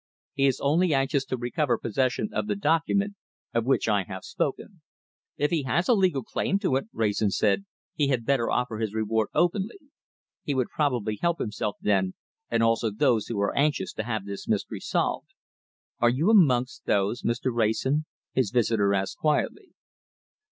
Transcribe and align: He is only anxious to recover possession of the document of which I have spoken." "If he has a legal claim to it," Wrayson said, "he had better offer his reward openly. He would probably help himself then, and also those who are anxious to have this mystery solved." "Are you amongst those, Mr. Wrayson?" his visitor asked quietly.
He 0.33 0.47
is 0.47 0.59
only 0.59 0.95
anxious 0.95 1.25
to 1.25 1.37
recover 1.37 1.77
possession 1.77 2.29
of 2.33 2.47
the 2.47 2.55
document 2.55 3.13
of 3.53 3.65
which 3.67 3.87
I 3.87 4.01
have 4.05 4.23
spoken." 4.23 4.81
"If 5.37 5.51
he 5.51 5.61
has 5.65 5.87
a 5.87 5.93
legal 5.93 6.23
claim 6.23 6.57
to 6.57 6.75
it," 6.77 6.85
Wrayson 6.91 7.29
said, 7.29 7.65
"he 7.93 8.07
had 8.07 8.25
better 8.25 8.49
offer 8.49 8.79
his 8.79 8.95
reward 8.95 9.27
openly. 9.35 9.77
He 10.43 10.55
would 10.55 10.69
probably 10.69 11.19
help 11.21 11.37
himself 11.37 11.75
then, 11.79 12.15
and 12.49 12.63
also 12.63 12.89
those 12.89 13.27
who 13.27 13.39
are 13.41 13.55
anxious 13.55 13.93
to 13.93 14.01
have 14.01 14.25
this 14.25 14.47
mystery 14.47 14.79
solved." 14.79 15.35
"Are 15.99 16.09
you 16.09 16.31
amongst 16.31 16.85
those, 16.87 17.21
Mr. 17.21 17.53
Wrayson?" 17.53 18.05
his 18.33 18.49
visitor 18.49 18.95
asked 18.95 19.17
quietly. 19.19 19.69